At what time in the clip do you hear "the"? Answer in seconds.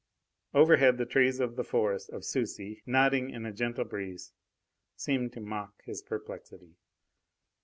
0.97-1.05, 1.55-1.63